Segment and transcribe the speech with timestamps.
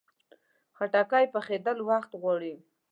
[0.77, 2.53] خټکی پخېدل وخت غواړي.